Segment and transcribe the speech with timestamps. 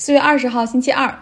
[0.00, 1.14] 四月二十号，星期二，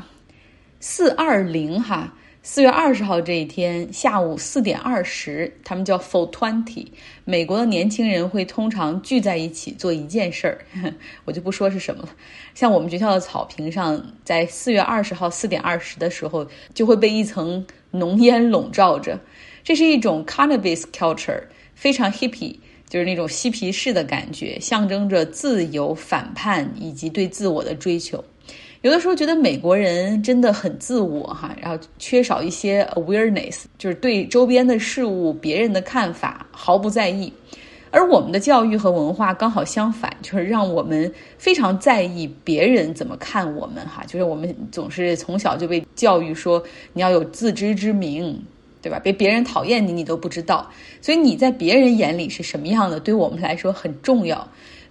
[0.78, 2.14] 四二零哈。
[2.44, 6.86] 四月二十号这一天下午四点二十，他们叫 For Twenty，
[7.24, 10.94] 美国的年轻人会通常聚在一起做一件事儿，
[11.24, 12.10] 我就不说是什么了。
[12.54, 19.18] 像我们学校的草坪上，在四月二十号四点二十的时候，就会被一层浓烟笼罩着。
[19.64, 21.42] 这是一种 Cannabis culture，
[21.74, 22.54] 非常 hippy，
[22.88, 28.24] 就是那种嬉皮士的感觉，象征着自由、反叛以及对自我的追求。
[28.82, 37.32] 有的时候觉得美国人真的很自我哈，然后缺少一些 awareness，就是对周边的事物、别人的看法毫不在意。
[37.90, 44.04] 而我们的教育和文化刚好相反，就是让我们非常在意别人怎么看我们哈。
[44.06, 48.40] 就是我们总是从小就被教育说你要有自知之明，
[48.82, 48.98] 对吧？
[48.98, 54.46] 被别人讨厌你，你都不知道，所以你在别人眼里是什么样的，对我们来说很重要。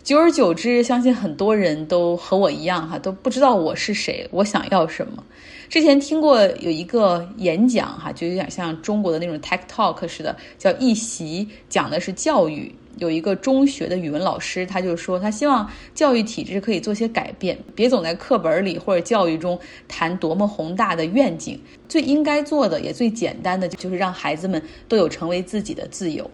[0.07, 5.21] 久而久之，相信很多人都和我一样哈，都不知道我是谁，我想要什么。
[5.67, 12.73] 之前听过有一个演讲哈，就有点像中国的那种 tech talk 似的，叫一席，讲的是教育。
[12.99, 21.59] 有一个中学的语文老师，他就说他希望教育体制可以做些改变，别总在课本里或者教育中谈多么宏大的愿景。
[21.89, 26.31] 最应该做的也最简单的，就是让孩子们都有成为自己的自由。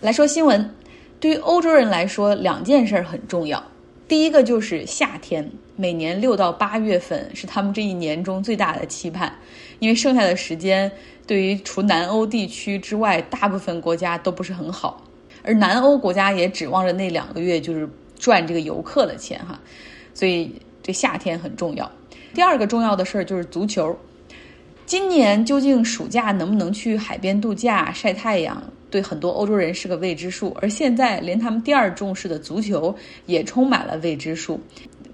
[0.00, 0.68] 来说新闻。
[1.20, 3.62] 对于欧洲人来说，两件事很重要。
[4.08, 9.32] 第一个就是夏天，每年六到八月份是他们这一年中最大的期盼，
[9.78, 10.90] 因为剩下的时间
[11.26, 15.04] 对于除南欧地区之外大部分国家都不是很好，
[15.44, 19.60] 而南欧国家也指望着那两个月就是赚这个游客的钱哈，
[20.14, 21.88] 所以这夏天很重要。
[22.32, 23.96] 第二个重要的事儿就是足球，
[24.86, 28.60] 今年究竟暑假能不能去海边度假晒太阳？
[28.90, 32.94] 对很多欧洲人是个未知数，而现在连他们第二重视的足球
[33.26, 34.60] 也充满了未知数。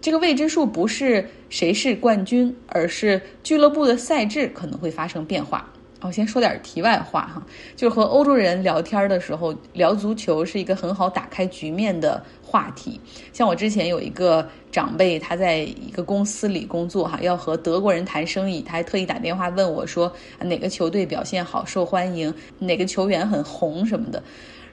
[0.01, 5.71] 这个未知数不是谁是冠军，而是俱乐部的赛制可能会发生变化。
[6.03, 7.43] 我先说点题外话哈，
[7.75, 13.01] 就是和欧洲人聊天的时候聊足球是一个很好打开局面的话题。
[13.33, 24.23] 像我之前有一个长辈，他在一个公司里工作哈，要和德国人谈生意，他还特意打电话问我说哪个球队表现好、受欢迎，哪个球员很红什么的。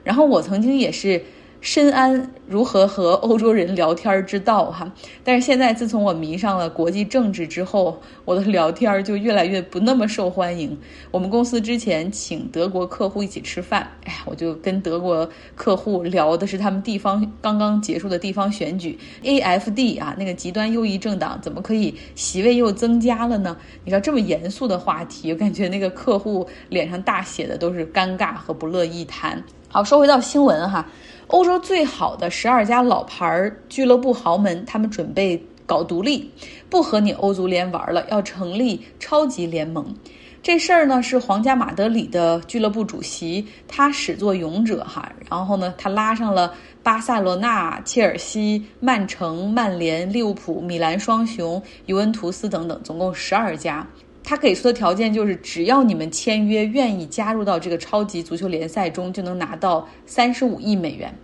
[0.02, 1.22] 然后我曾经也是。
[1.64, 4.92] 深谙如何和欧洲人聊天之道哈，
[5.24, 10.78] 但是现在自从我迷上了国际政治之后，我的聊天就越来越不那么受欢迎。
[11.10, 23.56] 我们公司之前请德国客户一起吃饭，哎，我就跟德国客户聊的是他们地方刚刚结束的地方选举，AFD 啊，那个极端右翼政党怎么可以席位又增加了呢？
[23.84, 29.42] 你知道这么严肃的话题，我感觉那个客户脸上大写的都是尴尬和不乐意谈。
[29.68, 30.86] 好，说回到新闻哈。
[31.28, 36.30] 欧洲最好的十二家老牌俱乐部豪门，他们准备搞独立，
[36.68, 39.94] 不和你欧足联玩了，要成立超级联盟。
[40.42, 45.10] 这事儿呢是皇家马德里的俱乐部主席，他始作俑者哈。
[45.30, 46.52] 然后呢，他拉上了
[46.82, 53.86] 巴塞罗那、切尔西、曼城、曼联、利物浦、米兰双雄、尤文图斯等等，总共十二家。
[54.24, 61.14] 他给出的条件就是，只要你们签约，愿意加入到这个超级足球联赛中，就能拿到三十五亿美元。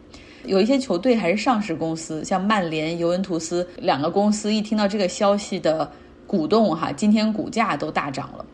[0.45, 5.91] 有一些球队还是上市公司，像曼联、尤文图斯两个公司，一听到这个消息的
[6.27, 8.45] 股东哈，今天股价都大涨了。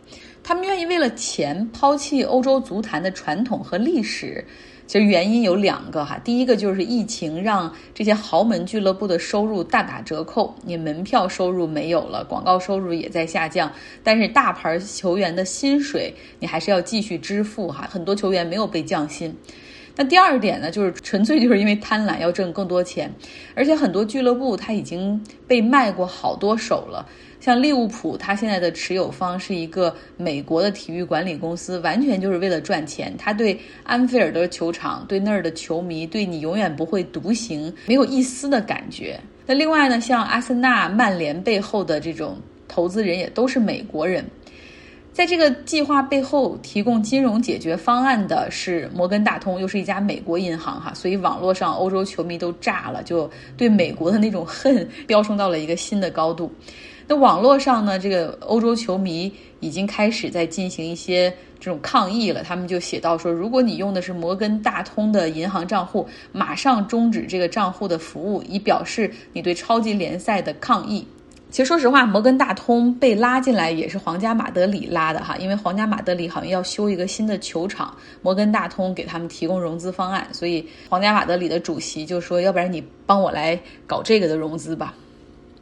[0.46, 4.46] 他们愿意为了钱抛弃欧洲足坛的传统和历史。
[4.86, 13.72] 其实原因有两个哈，第一个就是疫情让这些豪门俱乐部的收入大打折扣，你门票收入没有了，广告收入也在下降，
[14.04, 19.36] 但是大牌球员的薪水你还是要继续支付哈，很多球员没有被降薪。
[19.96, 23.12] 那第二点呢，就是纯粹就是因为贪婪要挣更多钱，
[23.56, 27.04] 而且很多俱乐部它已经被卖过好多手了。
[27.46, 33.14] 像利物浦，它现在的持有方是一个美国的体育管理公司，完全就是为了赚钱。
[33.16, 39.16] 他对安菲尔德球场、对那儿的球迷、对你永远不会独行，没有一丝的感觉。
[39.46, 42.36] 那另外呢，像阿森纳、曼联背后的这种
[42.66, 44.24] 投资人也都是美国人。
[45.12, 56.52] 在这个计划背后提供金融解决方案的是摩根大通，又是一家美国银行哈，所以网络上欧洲球迷都炸了，就对美国的那种恨飙升到了一个新的高度。
[57.08, 62.42] 那网络上呢，这个欧洲球迷已经开始在进行一些这种抗议了。
[62.42, 71.06] 他们就写到说，如果你用的是摩根大通的银行账户，马上终止这个账户的服务，以表示你对超级联赛的抗议。
[71.48, 84.92] 其实说实话，摩根大通被拉进来也是皇家马德里拉的哈，因为皇家马德里好像要修一个新的球场，摩根大通给他们提供融资方案，所以皇家马德里的主席就说，要不然你帮我来搞这个的融资吧。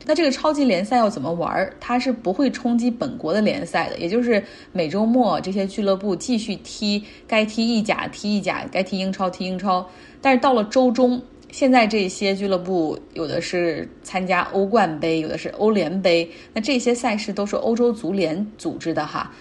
[0.07, 1.71] 那这个超级联赛要怎么玩？
[1.81, 9.89] 它是不会冲击本国的联赛的，也就是每周末这些俱乐部继续踢，该踢意甲踢意甲，该踢英超踢英超。
[10.21, 11.21] 但是到了周中，
[11.51, 19.33] 现在这些俱乐部有的是参加欧冠杯，有的是欧联杯，那这些赛事都是欧洲足联组织的哈。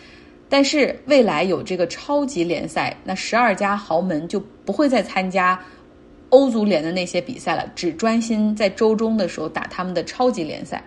[0.48, 5.60] 但是未来有这个超级联赛，那十二家豪门就不会再参加。
[6.34, 10.84] 欧足联的那些比赛了，只专心在周中的时候打他们的超级联赛。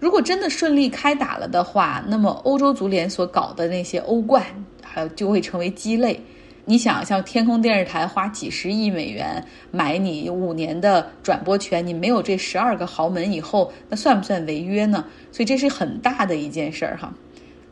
[0.00, 4.42] 如果真的顺利开打了的话，那么欧洲足联所搞的那些欧冠，
[4.82, 6.18] 还就会成为鸡肋。
[6.64, 15.04] 你想，像天空电视台花几十亿美元买你五年的转播权，你没有这十二个豪门以后，那算不算违约呢？
[15.30, 17.12] 所以这是很大的一件事儿哈。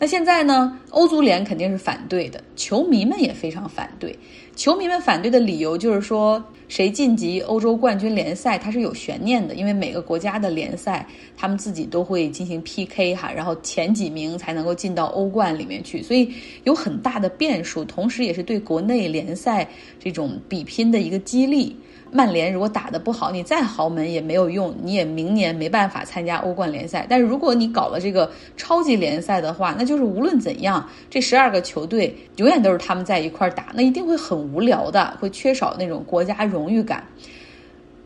[0.02, 0.80] 那现在呢？
[0.88, 4.18] 欧足联肯定是反对的，球迷们也非常反对。
[4.56, 11.06] 球迷们反对的理由就是说，谁晋级欧洲冠军联赛它是有悬念的，因为每个国家的联赛
[11.36, 16.32] 他们自己都会进行 PK 哈，然后前几名才能够进到欧冠里面去，所以
[16.64, 19.68] 有很大的变数，同时也是对国内联赛
[20.02, 21.76] 这种比拼的一个激励。
[22.12, 27.06] 曼联如果打得不好，你再豪门也没有用，你也明年没办法参加欧冠联赛。
[27.08, 37.04] 但是如果你搞了这个超级联赛的话，那就是无论怎样，这十二个球队永远都是他们在一块儿打，那一定会很无聊的，会缺少那种国家荣誉感。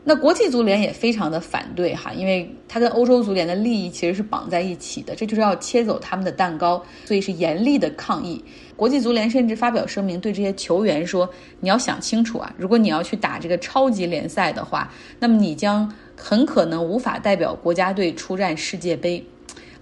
[0.06, 8.44] 那国际足联也非常的反对哈，因为它跟欧洲足联的利益其实是绑在一起的，这就是要切走他们的蛋糕，所以是严厉的抗议。
[8.76, 11.26] 国际足联甚至发表声明，对这些球员说
[11.60, 19.24] ：“你要想清楚啊，如果你要去打这个超级联赛的话，那么你将很可能无法代表国家队出战世界杯。”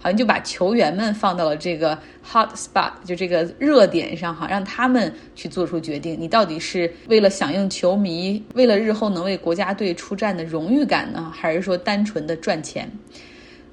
[0.03, 6.17] 好像就把球员们放到了这个 hot spot，就这个热点上哈，让他们去做出决定。
[6.19, 12.91] 你到底是为了响应球迷，为了日后能为国家队出战的荣誉感呢，还是说单纯的赚钱？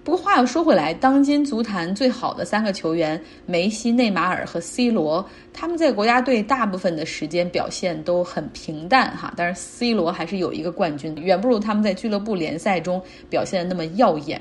[0.05, 9.35] 不过话又说回来，当今足坛最好的三个球员梅西、内马尔和 C 罗，他们在国家队大部分的时间表现都很平淡哈。
[9.37, 14.41] 但是 C 罗还是有一个冠军，远不如他们在俱乐部联赛中表现的那么耀眼。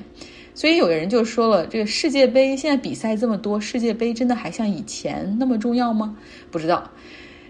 [0.60, 6.18] 所以有的人就说了，这个世界杯现在比赛这么多，世界杯真的还像以前那么重要吗？
[6.52, 6.84] 不知道。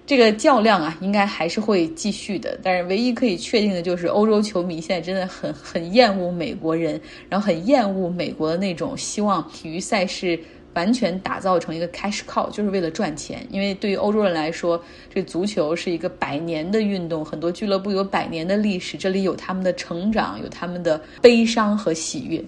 [0.05, 2.55] 这个较量啊，应该还是会继续的。
[2.61, 10.39] 但是唯一可以确定的就是，欧洲球迷现在真的很很厌恶美国人，然后很厌恶美国的那种希望体育赛事
[10.75, 13.43] 完全打造成一个 cash cow，就是为了赚钱。
[13.49, 14.79] 因为对于欧洲人来说，
[15.11, 22.39] 这足球是一个百年的运动，很多俱乐部有百年的历史，这里有他们的成长，有他们的悲伤和喜悦。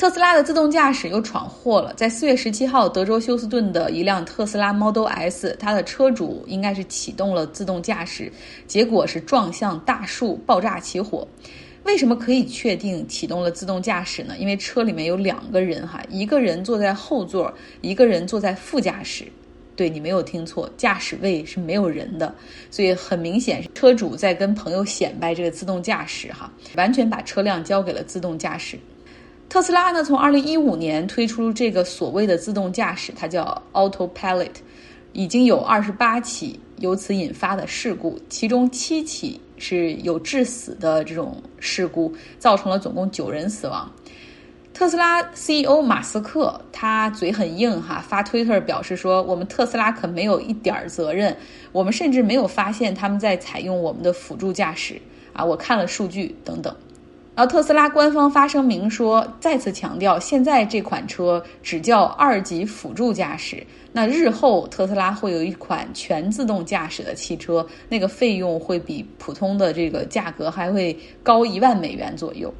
[0.00, 1.92] 特斯拉的自动驾驶又闯祸了。
[1.92, 8.32] 在四月十七号，德州休斯顿的一辆特斯拉 Model S，它的车主应该是启动了自动驾驶，
[8.66, 11.28] 结果是撞向大树，爆炸起火。
[11.84, 14.38] 为什么可以确定启动了自动驾驶呢？
[14.38, 17.52] 因为车里面有两个人哈，一个人坐在后座，
[17.82, 19.26] 一个人坐在副驾驶。
[19.76, 22.34] 对你没有听错，驾驶位是没有人的，
[22.70, 28.78] 所以很明显，车主在跟朋友显摆这个自动驾驶哈，完全把车辆交给了自动驾驶。
[29.50, 34.52] 特斯拉呢，从二零一五年推出这个所谓的自动驾驶，它叫 Autopilot，
[35.12, 43.90] 已经有二十八起由此引发的事故，其中七起是有致死的这种事故，造成了总共九人死亡。
[44.72, 51.36] 特斯拉 CEO 马斯克他嘴很硬哈，发推特表示说：“我们特斯拉可没有一点责任，
[51.72, 55.02] 我们甚至没有发现他们在采用我们的辅助驾驶
[55.32, 56.72] 啊，我看了数据等等。”
[57.40, 63.66] 然后特斯拉官方发声明说，再次强调，现在这款车只叫二级辅助驾驶。
[63.94, 72.52] 那日后特斯拉会有一款全自动驾驶的汽车，那个费用会比普通的这个价格还会高一万美元左右。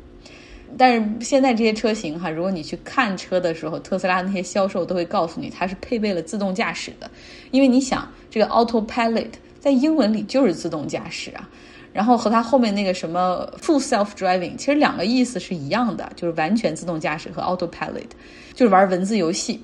[0.78, 7.10] 但是现在这些车型哈，如果你去看车的时候，特斯拉那些销售都会告诉你，它是配备了自动驾驶的，
[7.50, 11.46] 因为你想，这个 Autopilot 在英文里就是自动驾驶啊。
[11.92, 18.08] 然后和它后面那个什么 full self driving，其实两个意思是一样的，就是完全自动驾驶和 autopilot，
[18.54, 19.60] 就是玩文字游戏。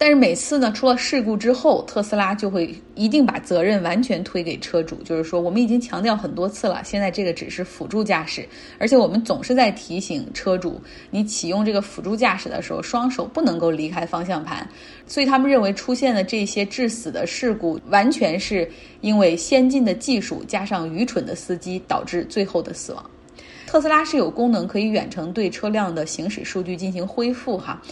[0.00, 10.80] 但是每次呢，出了事故之后，特斯拉就会一定把责任完全推给车主，就是说我们已经强调很多次了，现在这个只是辅助驾驶，而且我们总是在提醒车主，
[11.10, 14.66] 你启用这个辅助驾驶的时候，双手不能够离开方向盘。
[15.06, 18.66] 所以他们认为出现的这些致死的事故，完全是
[19.02, 23.10] 因为先进的技术加上愚蠢的司机导致最后的死亡。
[23.66, 27.82] 特斯拉是有功能可以远程对车辆的行驶数据进行恢复哈，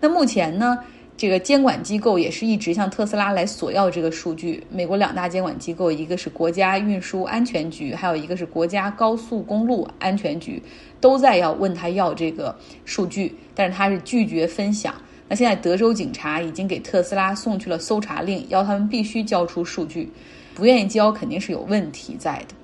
[0.00, 0.78] 那目前呢？
[1.16, 4.62] 这个监管机构也是一直向特斯拉来索要这个数据。
[4.70, 10.62] 美国两大监管机构，一个是国家运输安全局，还有一个是国家高速公路安全局，
[11.00, 12.54] 都在要问他要这个
[12.84, 14.94] 数据，但是他是拒绝分享。
[15.26, 20.12] 那现在德州警察已经给特斯拉送去了搜查令，要他们必须交出数据，
[20.54, 22.54] 不愿意交肯定是有问题在的。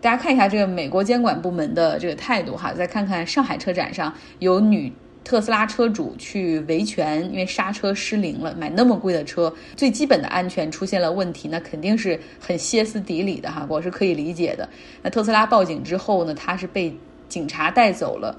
[0.00, 4.92] 大家看一下这个美国监管部门的这个态度哈，再看看上海车展上有女
[5.26, 14.68] 特斯拉车主去维权，因为刹车失灵了，买那么贵的车，最基本的安全出现了问题，那肯定是很歇斯底里的哈，我是可以理解的。
[15.02, 16.96] 那特斯拉报警之后呢，他是被
[17.28, 18.38] 警察带走了。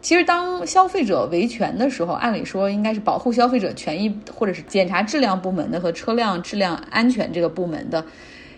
[0.00, 8.04] 其实当消费者维权的时候，按理说应该是保护消费者权益，或者是检查质量部门的和车辆质量安全这个部门的。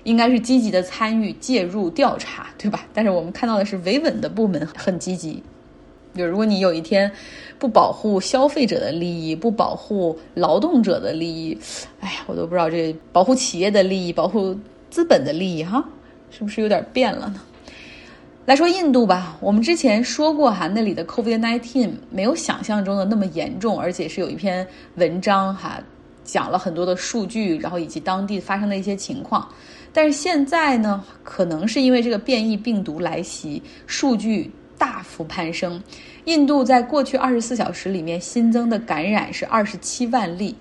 [0.04, 2.86] 应该是积极的参与介入调查，对吧？
[2.94, 5.42] 但是我们看到的是维稳的部门很积极。
[6.14, 7.10] 就如果你有一天
[7.58, 11.56] 不保护消费者的利益，不保护劳动者的利益，
[12.00, 14.56] 哎呀，我都不知道这保护企业的利益、保护
[14.90, 15.84] 资本的利益，哈，
[16.30, 17.40] 是不是有点变了呢？
[18.46, 25.78] 来说印度吧，我们之前说过哈，那里的 COVID-19 没有想象中的那么严重，而且是有一篇文章哈，
[26.24, 29.46] 讲了很多的数据，然后以及当地发生的一些情况。
[29.92, 35.82] 但是现在呢，可能是因为这个变异病毒来袭，数据大幅攀升。
[36.25, 40.56] 印度在过去二十四小时里面新增的感染是二十七万例。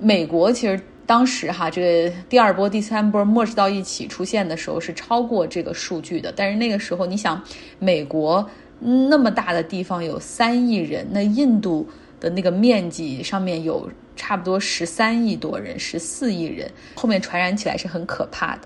[0.00, 6.32] 美国其实当时哈，这个第二波、第三波末世到一起出现的时候是超过这个数据的。
[6.34, 7.42] 但是那个时候，你想，
[7.78, 8.44] 美国
[8.80, 13.88] 那么大的地方有三亿人，那印度的那个面积上面有。
[14.18, 18.62] 差不多十三亿多人，十四亿人，后面传染起来是很可怕的。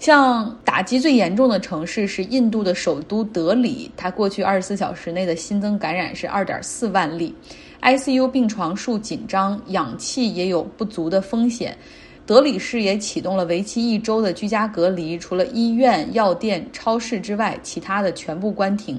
[0.00, 7.34] 像打击最严重的城市是印度的首都德里，它过去二十四小时内的新增感染是二点四万例
[7.82, 11.76] ，ICU 病床数紧张，氧气也有不足的风险。
[12.24, 18.98] 德里市也启动了为期一周的居家隔离，除了医院、药店、超市之外，其他的全部关停。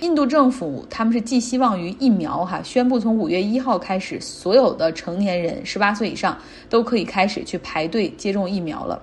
[0.00, 6.36] 印度政府他们是寄希望于疫苗，哈，宣布从五月一号开始，所有的成年人十八岁以上
[6.68, 9.00] 都可以开始去排队接种疫苗了。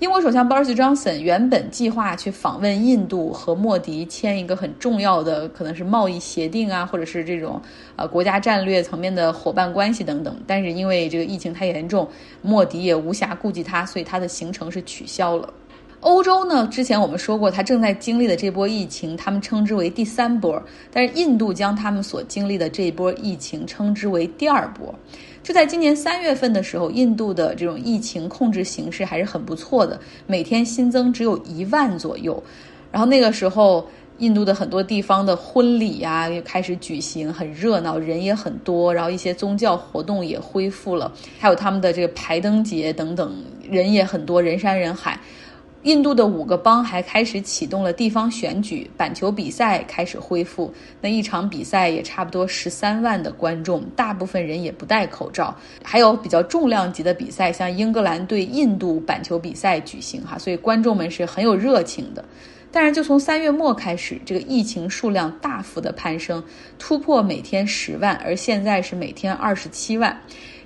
[0.00, 7.60] 英国首相鲍里斯·约翰逊原本计划去访问印度，和莫迪签一个很重要的，可能是贸易协定啊，或者是这种
[7.96, 10.34] 呃国家战略层面的伙伴关系等等。
[10.46, 12.08] 但是因为这个疫情太严重，
[12.40, 15.52] 莫迪也无暇顾及他，所以他的行程是取消了。
[16.00, 24.94] 欧洲呢，之前我们说过，他正在经历的这波疫情，他们称之为第三波，但是印度将他们所经历的这一波疫情称之为第二波。
[25.42, 32.42] 就在今年三月份的时候，印度的这种疫情控制形势还是很不错的，每天新增只有一万左右。
[32.92, 38.92] 然后那个时候，印度的很多地方的婚礼呀又开始举行，很热闹，人也很多。
[38.92, 43.32] 然后一些宗教活动也恢复了，还有他们的这个排灯节等等，
[43.68, 45.18] 人也很多，人山人海。
[45.82, 50.70] 印度的五个邦还开始启动了地方选举，板球比赛开始恢复。
[51.00, 55.56] 那一场比赛也差不多十三万的观众，大部分人也不戴口罩。
[55.82, 62.22] 还有比较重量级的比赛，像英格兰对印度板球比赛举行哈，所以观众们是很有热情的。
[62.70, 66.44] 但是就从三月末开始，这个疫情数量大幅的攀升，
[66.78, 70.20] 突破每天十万，而现在是每天二十七万。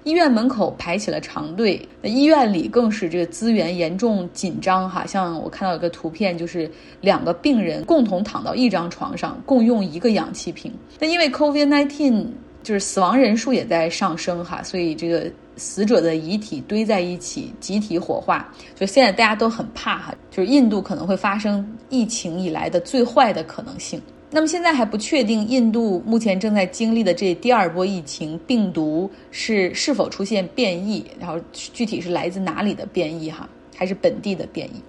[0.05, 5.07] 医院门口排起了长队，那医院里更是这个资源严重紧张哈。
[5.07, 6.71] 像我看到有个图片，就是
[7.01, 10.71] 两个病人共同躺到一张床上，共用一个氧气瓶。
[11.01, 12.27] 那因为 COVID-19
[12.63, 18.53] 就是死亡人数也在上升哈，所以这个死者的遗体堆在一起，集体火化。
[18.75, 24.01] 就现在大家都很怕哈，就是印度可能会发生疫情以来的最坏的可能性。
[24.35, 34.83] 那么现在还不确定，印度目前正在经历的这第二波疫情病毒是是否出现变异，然后具体是来自哪里的变异哈，还是本地的变异？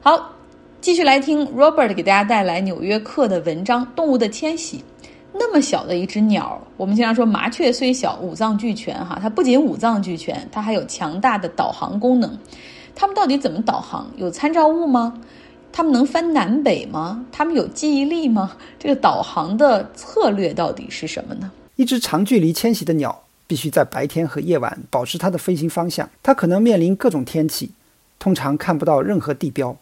[0.00, 0.32] 好，
[0.80, 4.78] 继续来听 Robert 给大家带来《纽约客》的文章《动物的迁徙》。
[5.34, 12.38] 那么小的一只鸟，我们经常说麻雀虽小，五脏俱全哈，它不仅五脏俱全，它还有强大的导航功能。
[12.94, 14.10] 它们到底怎么导航？
[14.16, 15.20] 有参照物吗？
[15.76, 17.26] 他们能翻南北吗？
[17.32, 18.56] 他们有记忆力吗？
[18.78, 21.50] 这个导航的策略到底是什么呢？
[21.74, 26.08] 一只长距离迁徙的鸟必须在白天和夜晚保持它的飞行方向。
[26.22, 27.72] 它可能面临各种天气，
[28.20, 29.76] 通常看不到任何地标。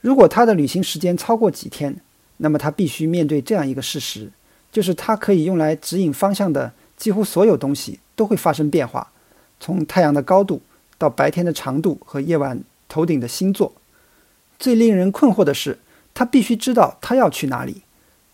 [0.00, 2.00] 如果它的旅行时间超过几天，
[2.38, 4.30] 那么它必须面对这样一个事实：
[4.72, 9.12] 就是它可以用来指引方向的几乎所有东西都会发生变化，
[9.60, 10.62] 从太阳的高度
[10.96, 12.58] 到白天的长度和夜晚
[12.88, 13.70] 头顶的星座。
[14.58, 15.78] 最令人困惑的是，
[16.14, 17.82] 他必须知道他要去哪里，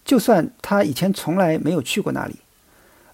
[0.05, 2.37] 就算他以前从来没有去过那里。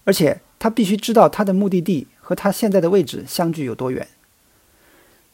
[0.03, 4.07] 而且他必须知道他的目的地和他现在的位置相距有多远。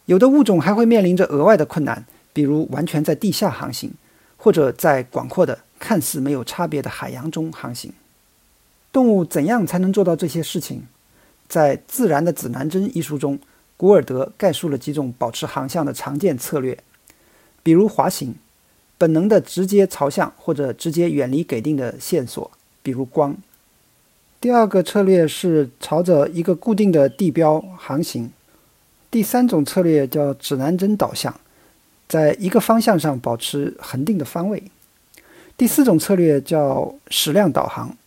[0.06, 3.94] 有的物种还会面临着额外的困难，比如完全在地下航行，
[4.36, 7.94] 或者在广阔的、看似没有差别的海洋中航行。
[8.92, 10.88] 动物怎样才能做到这些事情？
[11.48, 13.40] 在《自然的指南针》一书中，
[13.78, 16.78] 古尔德概述了几种保持航向的常见策略，
[17.68, 18.34] 比如滑行，
[18.98, 22.50] 本能的直接朝向或者直接远离给定的线索，
[22.82, 23.36] 比如光。
[24.40, 28.32] 第二个策略是朝着一个固定的地标航行。
[29.12, 31.38] 第三种策略叫指南针导向，
[32.08, 34.64] 在一个方向上保持恒定的方位。
[35.58, 37.98] 第四种策略叫矢量导航，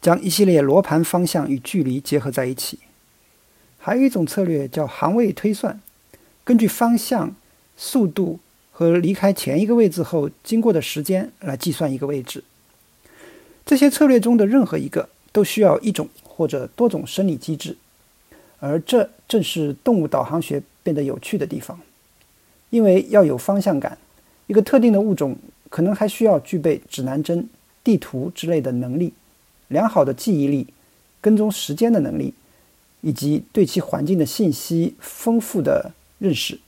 [0.00, 2.78] 将一系列罗盘方向与距离结合在一起。
[3.78, 5.78] 还有一种策略叫航位推算，
[6.42, 7.36] 根据方向、
[7.76, 8.38] 速度
[8.72, 12.42] 和离开前一个位置后经过的时间来计算一个位置。
[13.64, 17.76] 这些策略中的任何一个都需要一种或者多种生理机制。
[18.58, 21.80] 而这正是动物导航学变得有趣的地方，
[22.70, 23.98] 因为要有方向感，
[24.46, 25.36] 一个特定的物种
[25.68, 27.48] 可能还需要具备指南针、
[27.82, 29.12] 地图之类的能力，
[29.66, 30.68] 良好的记忆力、
[31.20, 32.34] 跟踪时间的能力，
[33.00, 36.60] 以及对其环境的信息丰富的认识。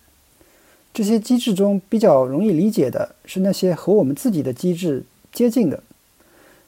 [0.95, 5.83] 这些机制中比较容易理解的是那些和我们自己的机制接近的。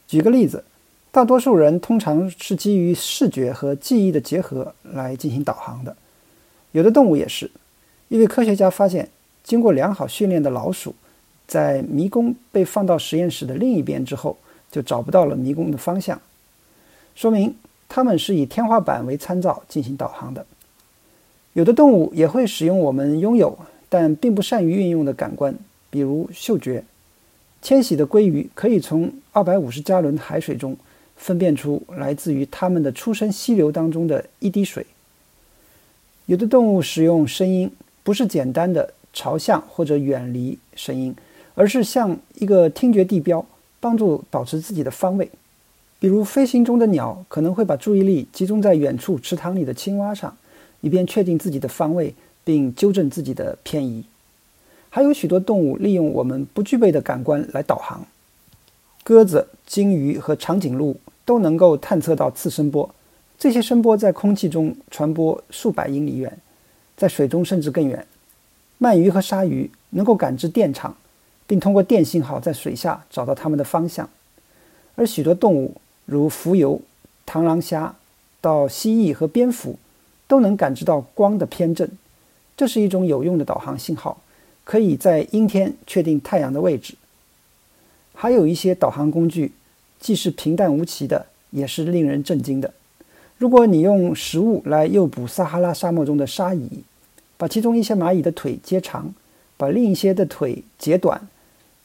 [0.06, 0.62] 举个例子。
[1.12, 5.96] 大多数人通常是基于视觉和记忆的结合来进行导航的，
[6.72, 7.50] 有的动物也是。
[8.08, 9.08] 一位科学家发现，
[9.42, 10.94] 经过良好训练的老鼠，
[11.48, 14.36] 在迷宫被放到实验室的另一边之后，
[14.70, 16.20] 就找不到了迷宫的方向，
[17.14, 17.56] 说明
[17.88, 20.44] 它们是以天花板为参照进行导航的。
[21.54, 25.54] 有的动物也会使用我们拥有但并不善于运用的感官，
[25.90, 26.84] 比如嗅觉。
[27.62, 30.76] 迁徙的鲑鱼可以从二百五十加仑海水中。
[31.18, 34.84] 分辨出来自于它们的出生溪流当中的一滴水。
[36.26, 37.70] 有的动物使用声音，
[38.02, 41.16] 不是简单的朝向或者远离声音，
[41.54, 43.46] 而是像一个听觉地标，
[43.80, 45.30] 帮助保持自己的方位。
[45.98, 50.36] 比如飞行中的鸟可能会把注意力集中在远处池塘里的青蛙上，
[50.82, 52.14] 以便确定自己的方位
[52.46, 54.04] 并纠正自己的偏移。
[54.88, 58.06] 还有许多动物利用我们不具备的感官来导航。
[59.02, 62.94] 鸽子、鲸鱼和长颈鹿都能够探测到次声波，
[63.36, 66.38] 这些声波在空气中传播数百英里远，
[66.96, 68.06] 在水中甚至更远。
[68.78, 70.96] 鳗鱼和鲨鱼能够感知电场，
[71.46, 74.08] 并通过电信号在水下找到它们的方向。
[74.94, 76.80] 而许多动物，如浮游、
[77.26, 77.96] 螳螂虾
[78.40, 79.78] 到蜥蜴和蝙蝠，
[80.26, 81.90] 都能感知到光的偏振，
[82.56, 84.22] 这是一种有用的导航信号，
[84.64, 86.94] 可以在阴天确定太阳的位置。
[88.14, 89.52] 还有一些导航工具，
[90.00, 92.72] 既是平淡无奇的，也是令人震惊的。
[93.36, 96.82] 如果你用食物来诱捕撒哈拉沙漠中的沙蚁，
[97.36, 99.14] 把其中一些蚂蚁的腿截长，
[99.58, 101.28] 把另一些的腿截短，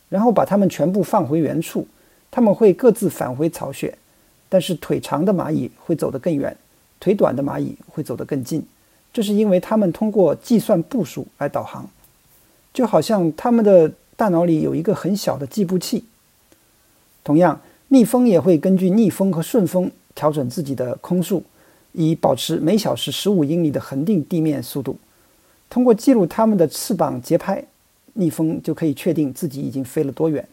[0.08, 1.86] 然后把它们全部放回原处，
[2.32, 3.94] 它们会各自返回巢穴。
[4.48, 6.56] 但是腿长的蚂蚁会走得更远，
[7.02, 8.66] 腿短的蚂蚁会走得更近。
[9.13, 11.89] 这是因为它们通过计算步数来导航，
[12.74, 16.06] 就好像它们的大脑里有一个很小的计步器。
[17.24, 21.43] 同样，蜜蜂也会根据逆风和顺风调整自己的空速，
[21.91, 24.97] 以保持每小时十五英里的恒定地面速度。
[25.69, 27.63] 通过记录它们的翅膀节拍，
[28.13, 30.47] 蜜蜂就可以确定自己已经飞了多远。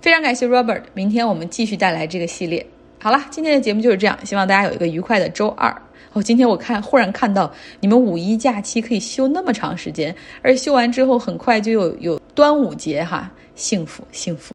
[0.00, 2.64] 非常感谢 Robert，明天我们继续带来这个系列。
[3.00, 5.82] 好了，今天的节目就是这样，希望大家有一个愉快的周二。
[6.12, 14.42] 哦，今天我看忽然看到你们五一假期可以休那么长时间，而休完之后很快就有有端午节哈，幸福幸福。